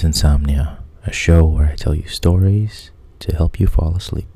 [0.00, 4.28] is Insomnia, a show where I tell you stories to help you fall asleep.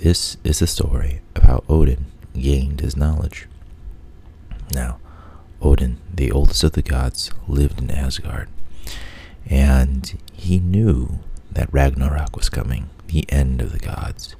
[0.00, 3.46] This is the story of how Odin gained his knowledge.
[4.74, 4.98] Now,
[5.62, 8.48] Odin, the oldest of the gods, lived in Asgard,
[9.46, 11.20] and he knew
[11.52, 14.34] that Ragnarok was coming, the end of the gods.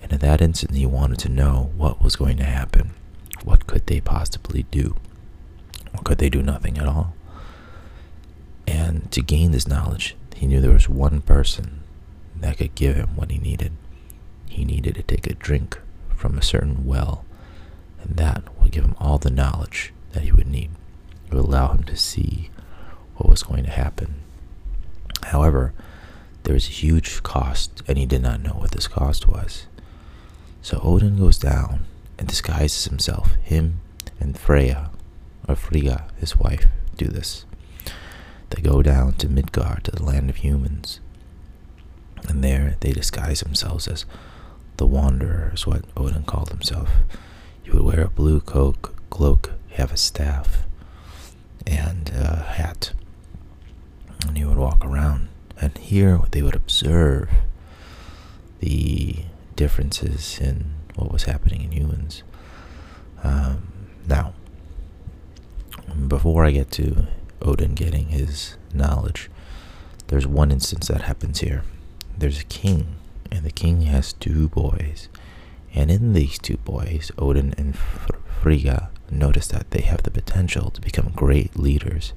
[0.00, 2.92] And in that instant, he wanted to know what was going to happen.
[3.42, 4.94] What could they possibly do?
[5.96, 7.14] Or could they do nothing at all?
[8.66, 11.80] And to gain this knowledge, he knew there was one person
[12.34, 13.72] that could give him what he needed.
[14.48, 15.78] He needed to take a drink
[16.14, 17.24] from a certain well,
[18.02, 20.70] and that would give him all the knowledge that he would need.
[21.26, 22.50] It would allow him to see
[23.16, 24.16] what was going to happen.
[25.24, 25.72] However,
[26.42, 29.66] there was a huge cost, and he did not know what this cost was.
[30.62, 31.86] So Odin goes down
[32.18, 33.34] and disguises himself.
[33.42, 33.80] Him
[34.20, 34.90] and Freya,
[35.48, 37.44] or Frigga, his wife, do this.
[38.50, 41.00] They go down to Midgard, to the land of humans.
[42.28, 44.04] And there they disguise themselves as
[44.76, 46.90] the Wanderer, is what Odin called himself.
[47.62, 50.64] He would wear a blue cloak, cloak have a staff,
[51.66, 52.92] and a hat.
[54.26, 55.28] And he would walk around.
[55.60, 57.30] And here they would observe
[58.60, 62.22] the differences in what was happening in humans.
[63.22, 63.68] Um,
[64.06, 64.34] now,
[66.08, 67.06] before I get to
[67.42, 69.30] Odin getting his knowledge,
[70.08, 71.62] there's one instance that happens here.
[72.16, 72.96] There's a king,
[73.30, 75.08] and the king has two boys.
[75.74, 80.80] And in these two boys, Odin and Frigga notice that they have the potential to
[80.80, 82.12] become great leaders.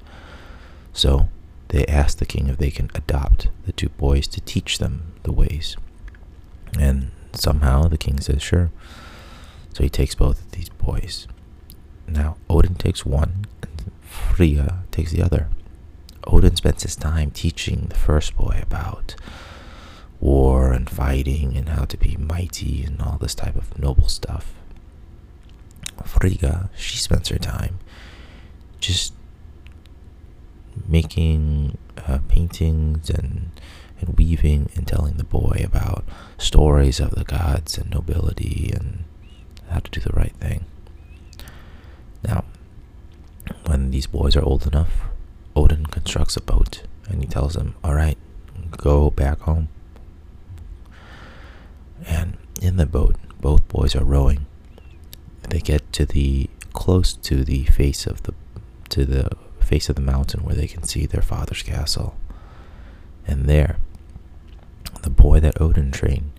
[0.93, 1.29] So
[1.69, 5.31] they ask the king if they can adopt the two boys to teach them the
[5.31, 5.75] ways.
[6.77, 8.71] And somehow the king says, sure.
[9.73, 11.27] So he takes both of these boys.
[12.07, 13.45] Now, Odin takes one,
[14.09, 15.47] Frigga takes the other.
[16.25, 19.15] Odin spends his time teaching the first boy about
[20.19, 24.53] war and fighting and how to be mighty and all this type of noble stuff.
[26.05, 27.79] Frigga, she spends her time
[28.79, 29.13] just
[30.87, 31.77] making
[32.07, 33.51] uh, paintings and
[34.01, 36.05] and weaving and telling the boy about
[36.37, 39.03] stories of the gods and nobility and
[39.69, 40.65] how to do the right thing.
[42.23, 42.45] Now,
[43.65, 45.03] when these boys are old enough,
[45.55, 48.17] Odin constructs a boat and he tells them, All right,
[48.71, 49.69] go back home.
[52.05, 54.45] And in the boat, both boys are rowing.
[55.49, 58.33] They get to the close to the face of the
[58.89, 59.29] to the
[59.59, 62.15] face of the mountain where they can see their father's castle.
[63.27, 63.77] And there,
[65.03, 66.31] the boy that Odin trained,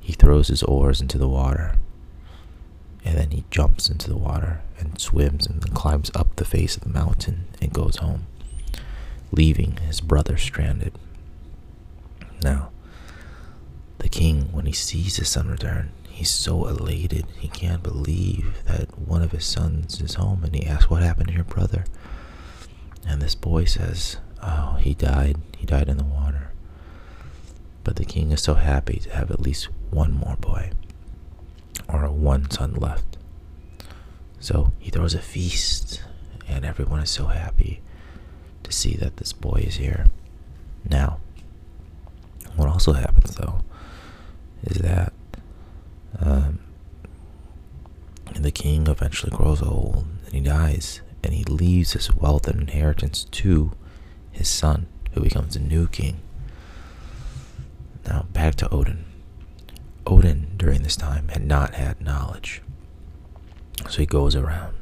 [0.00, 1.76] he throws his oars into the water.
[3.08, 6.76] And then he jumps into the water and swims and then climbs up the face
[6.76, 8.26] of the mountain and goes home,
[9.32, 10.92] leaving his brother stranded.
[12.42, 12.68] Now,
[13.96, 17.24] the king, when he sees his son return, he's so elated.
[17.38, 21.28] He can't believe that one of his sons is home and he asks, What happened
[21.28, 21.86] to your brother?
[23.06, 25.38] And this boy says, Oh, he died.
[25.56, 26.52] He died in the water.
[27.84, 30.72] But the king is so happy to have at least one more boy,
[31.88, 33.16] or one son left.
[34.40, 36.02] So he throws a feast,
[36.46, 37.80] and everyone is so happy
[38.62, 40.06] to see that this boy is here.
[40.88, 41.18] Now,
[42.56, 43.62] what also happens though
[44.64, 45.12] is that
[46.18, 46.60] um,
[48.34, 53.24] the king eventually grows old and he dies, and he leaves his wealth and inheritance
[53.24, 53.72] to
[54.30, 56.20] his son, who becomes a new king.
[58.06, 59.04] Now, back to Odin.
[60.08, 62.62] Odin, during this time, had not had knowledge.
[63.88, 64.74] So he goes around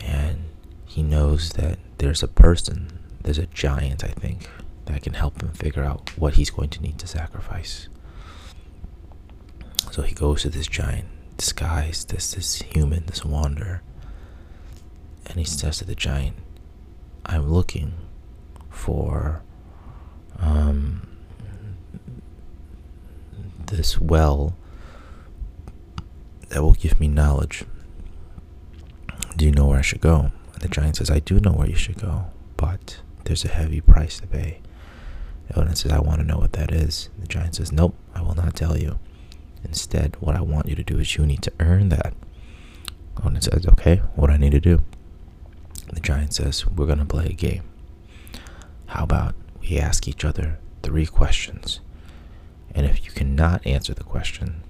[0.00, 0.44] and
[0.86, 4.48] he knows that there's a person, there's a giant, I think,
[4.86, 7.88] that can help him figure out what he's going to need to sacrifice.
[9.92, 13.82] So he goes to this giant, disguised as this human, this wanderer,
[15.26, 16.36] and he says to the giant,
[17.26, 17.94] I'm looking
[18.70, 19.42] for
[20.38, 21.13] um,
[23.68, 24.56] this well
[26.48, 27.64] that will give me knowledge.
[29.36, 30.30] Do you know where I should go?
[30.52, 32.26] And the giant says, I do know where you should go,
[32.56, 34.60] but there's a heavy price to pay.
[35.54, 37.10] Odin says, I want to know what that is.
[37.18, 38.98] The giant says, Nope, I will not tell you.
[39.62, 42.14] Instead, what I want you to do is you need to earn that.
[43.22, 44.80] Odin says, Okay, what I need to do?
[45.92, 47.62] The giant says, We're going to play a game.
[48.86, 51.80] How about we ask each other three questions?
[53.34, 54.62] Cannot answer the question,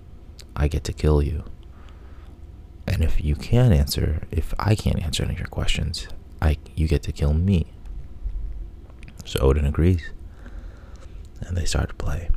[0.56, 1.44] I get to kill you.
[2.86, 6.08] And if you can't answer, if I can't answer any of your questions,
[6.40, 7.66] I you get to kill me.
[9.26, 10.10] So Odin agrees.
[11.42, 12.30] And they start to play.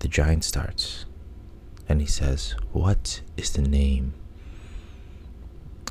[0.00, 1.04] The giant starts
[1.88, 4.14] and he says, What is the name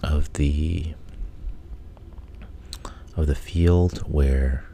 [0.04, 0.94] of the
[3.16, 4.66] of the field where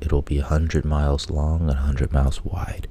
[0.00, 2.88] it'll be a hundred miles long and a hundred miles wide?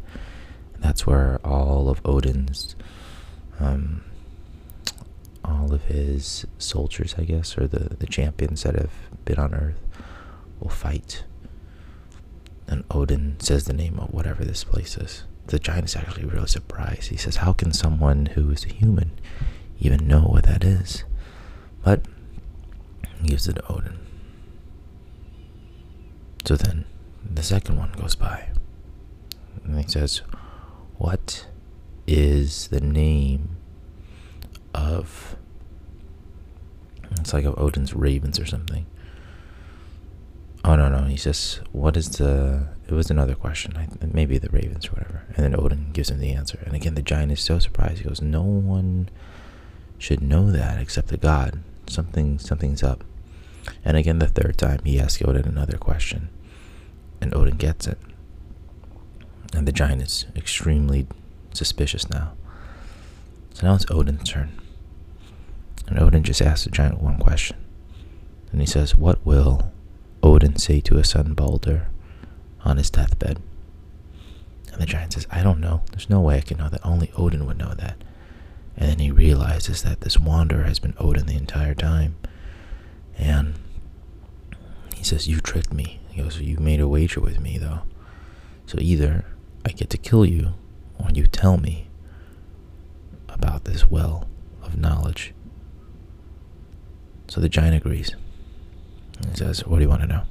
[0.73, 2.75] And that's where all of Odin's
[3.59, 4.03] um,
[5.43, 8.91] all of his soldiers, I guess, or the, the champions that have
[9.25, 9.79] been on Earth
[10.59, 11.23] will fight.
[12.67, 15.23] And Odin says the name of whatever this place is.
[15.47, 17.09] The giant is actually really surprised.
[17.09, 19.11] He says, How can someone who is a human
[19.79, 21.03] even know what that is?
[21.83, 22.01] But
[23.21, 23.99] he gives it to Odin.
[26.45, 26.85] So then
[27.33, 28.49] the second one goes by.
[29.63, 30.21] And he says,
[30.97, 31.47] What
[32.07, 33.57] is the name
[34.73, 35.35] of.
[37.19, 38.85] It's like of Odin's ravens or something.
[40.63, 44.49] Oh no no, he says, "What is the?" It was another question, I, maybe the
[44.49, 45.23] ravens or whatever.
[45.35, 46.59] And then Odin gives him the answer.
[46.65, 47.99] And again, the giant is so surprised.
[47.99, 49.09] He goes, "No one
[49.97, 51.59] should know that except the god.
[51.87, 53.03] Something something's up."
[53.83, 56.29] And again, the third time, he asks Odin another question,
[57.21, 57.97] and Odin gets it.
[59.53, 61.07] And the giant is extremely
[61.53, 62.33] suspicious now.
[63.53, 64.51] So now it's Odin's turn.
[65.87, 67.57] And Odin just asks the giant one question.
[68.51, 69.71] And he says, What will
[70.23, 71.87] Odin say to his son Balder
[72.63, 73.39] on his deathbed?
[74.71, 75.83] And the giant says, I don't know.
[75.91, 76.85] There's no way I can know that.
[76.85, 77.95] Only Odin would know that.
[78.75, 82.17] And then he realizes that this wanderer has been Odin the entire time.
[83.17, 83.55] And
[84.95, 86.01] he says, You tricked me.
[86.15, 87.81] He goes, You made a wager with me, though.
[88.65, 89.25] So either
[89.65, 90.53] I get to kill you,
[90.97, 91.89] or you tell me
[93.27, 94.29] about this well
[94.63, 95.33] of knowledge.
[97.27, 98.15] So the giant agrees.
[99.29, 100.23] He says, What do you want to know?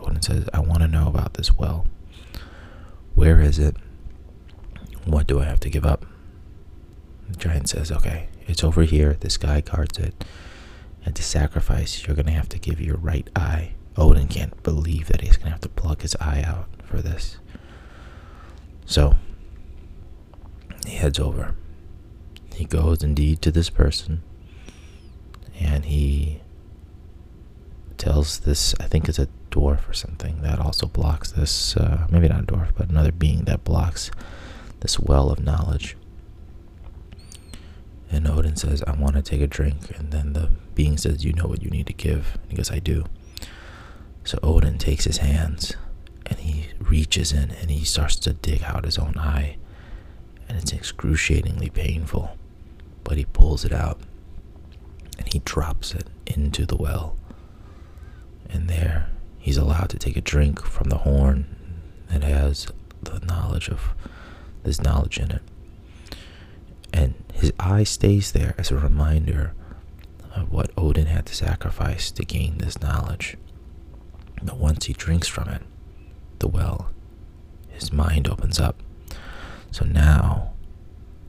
[0.00, 1.86] Odin says, I want to know about this well.
[3.14, 3.76] Where is it?
[5.04, 6.06] What do I have to give up?
[7.28, 9.18] The giant says, Okay, it's over here.
[9.20, 10.24] This guy guards it.
[11.04, 13.74] And to sacrifice, you're going to have to give your right eye.
[13.96, 17.38] Odin can't believe that he's going to have to plug his eye out for this.
[18.84, 19.16] So,
[20.86, 21.54] he heads over.
[22.54, 24.22] He goes indeed to this person
[25.58, 26.40] and he
[27.96, 32.28] tells this, I think it's a dwarf or something, that also blocks this, uh, maybe
[32.28, 34.10] not a dwarf, but another being that blocks
[34.80, 35.96] this well of knowledge.
[38.10, 39.90] And Odin says, I want to take a drink.
[39.98, 42.38] And then the being says, You know what you need to give.
[42.42, 43.04] And he goes, I do.
[44.26, 45.76] So Odin takes his hands
[46.26, 49.56] and he reaches in and he starts to dig out his own eye.
[50.48, 52.36] And it's excruciatingly painful.
[53.04, 54.00] But he pulls it out
[55.16, 57.16] and he drops it into the well.
[58.50, 61.46] And there, he's allowed to take a drink from the horn
[62.08, 62.66] that has
[63.02, 63.94] the knowledge of
[64.64, 65.42] this knowledge in it.
[66.92, 69.54] And his eye stays there as a reminder
[70.34, 73.36] of what Odin had to sacrifice to gain this knowledge.
[74.42, 75.62] But once he drinks from it,
[76.38, 76.90] the well,
[77.68, 78.82] his mind opens up.
[79.70, 80.52] So now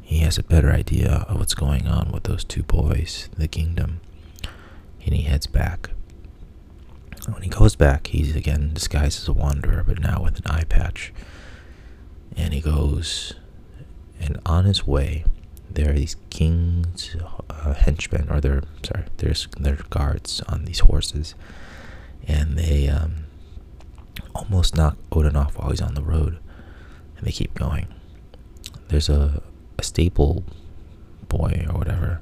[0.01, 3.99] he has a better idea of what's going on with those two boys, the kingdom,
[5.05, 5.89] and he heads back.
[7.29, 10.63] When he goes back, he's again disguised as a wanderer, but now with an eye
[10.63, 11.13] patch.
[12.37, 13.33] And he goes,
[14.19, 15.25] and on his way,
[15.69, 17.15] there are these king's
[17.49, 21.35] uh, henchmen, or their sorry, there's their guards on these horses,
[22.25, 23.25] and they um,
[24.33, 26.37] almost knock Odin off while he's on the road,
[27.17, 27.87] and they keep going.
[28.87, 29.43] There's a
[29.77, 30.43] a stable
[31.29, 32.21] boy or whatever.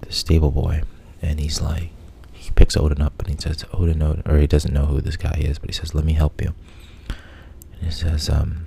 [0.00, 0.82] The stable boy,
[1.20, 1.90] and he's like,
[2.32, 5.16] he picks Odin up and he says, Odin, Odin, or he doesn't know who this
[5.16, 6.54] guy is, but he says, let me help you.
[7.74, 8.66] And he says, um,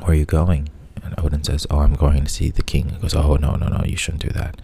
[0.00, 0.68] where are you going?
[1.04, 2.88] And Odin says, oh, I'm going to see the king.
[2.90, 4.60] He goes, oh, no, no, no, you shouldn't do that.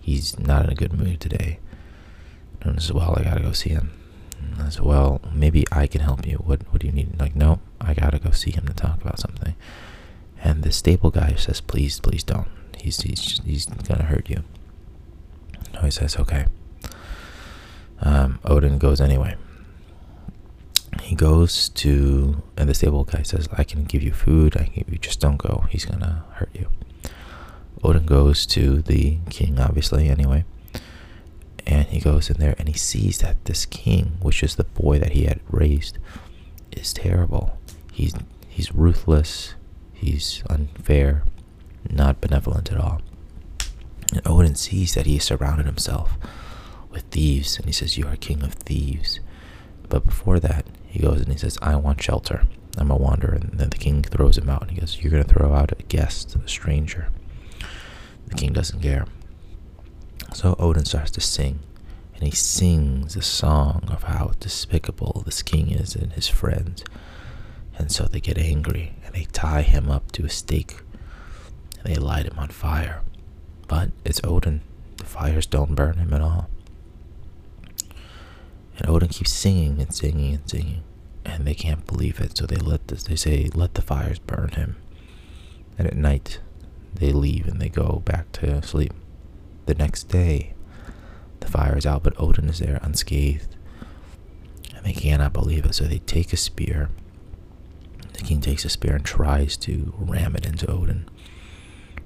[0.00, 1.58] He's not in a good mood today.
[2.62, 3.92] And says, well, I gotta go see him.
[4.40, 6.36] And I said, well, maybe I can help you.
[6.36, 7.18] What, what do you need?
[7.18, 9.54] Like, no, I gotta go see him to talk about something.
[10.42, 12.48] And the stable guy says, please, please don't.
[12.76, 14.44] He's, he's, he's gonna hurt you.
[15.74, 16.46] No, he says, okay.
[18.00, 19.36] Um, Odin goes anyway.
[21.00, 24.56] He goes to, and the stable guy says, I can give you food.
[24.56, 25.64] I can, you just don't go.
[25.70, 26.68] He's gonna hurt you.
[27.82, 30.44] Odin goes to the king, obviously, anyway.
[32.02, 35.24] Goes in there and he sees that this king, which is the boy that he
[35.24, 35.98] had raised,
[36.72, 37.58] is terrible.
[37.92, 38.14] He's
[38.48, 39.54] he's ruthless.
[39.92, 41.24] He's unfair.
[41.88, 43.00] not benevolent at all.
[44.12, 46.18] And Odin sees that he has surrounded himself
[46.90, 49.20] with thieves, and he says, You are king of thieves.
[49.88, 52.46] But before that, he goes and he says, I want shelter.
[52.76, 53.34] I'm a wanderer.
[53.34, 55.72] And then the king throws him out, and he goes, You're going to throw out
[55.72, 57.08] a guest, a stranger.
[58.26, 59.06] The king doesn't care.
[60.34, 61.60] So Odin starts to sing,
[62.22, 66.84] and he sings a song of how despicable this king is and his friends.
[67.76, 70.82] And so they get angry, and they tie him up to a stake,
[71.80, 73.02] and they light him on fire.
[73.66, 74.60] But it's Odin.
[74.98, 76.48] The fires don't burn him at all.
[78.78, 80.84] And Odin keeps singing and singing and singing,
[81.24, 82.38] and they can't believe it.
[82.38, 83.02] So they let this.
[83.02, 84.76] They say, "Let the fires burn him."
[85.76, 86.38] And at night,
[86.94, 88.92] they leave and they go back to sleep.
[89.66, 90.54] The next day,
[91.42, 93.56] the fire is out, but Odin is there unscathed,
[94.74, 95.74] and they cannot believe it.
[95.74, 96.90] So they take a spear.
[98.12, 101.08] The king takes a spear and tries to ram it into Odin,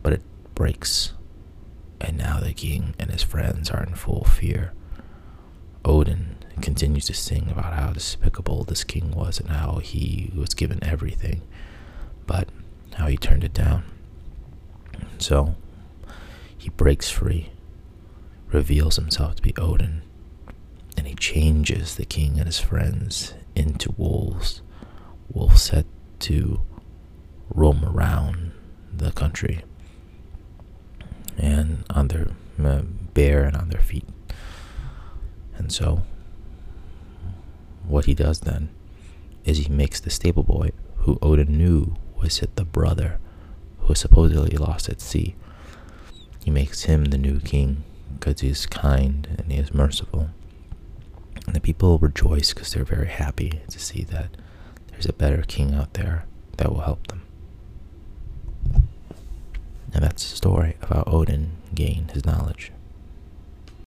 [0.03, 0.23] but it
[0.55, 1.13] breaks.
[2.01, 4.73] And now the king and his friends are in full fear.
[5.85, 10.83] Odin continues to sing about how despicable this king was and how he was given
[10.83, 11.43] everything,
[12.27, 12.49] but
[12.95, 13.85] how he turned it down.
[15.19, 15.55] So
[16.57, 17.51] he breaks free,
[18.53, 20.03] reveals himself to be Odin,
[20.97, 24.63] and he changes the king and his friends into wolves.
[25.33, 25.87] Wolves set
[26.21, 26.61] to
[27.51, 28.53] roam around
[28.93, 29.63] the country
[31.37, 32.29] and on their
[32.63, 32.83] uh,
[33.15, 34.07] bare and on their feet.
[35.57, 36.03] And so,
[37.87, 38.71] what he does then
[39.45, 43.19] is he makes the stable boy, who Odin knew was the brother
[43.81, 45.37] who was supposedly lost at sea,
[46.45, 47.85] he makes him the new king
[48.15, 50.31] because he is kind and he is merciful.
[51.47, 54.31] And the people rejoice because they're very happy to see that
[54.89, 56.25] there's a better king out there
[56.57, 57.23] that will help them.
[59.95, 62.73] And that's the story of how Odin gained his knowledge.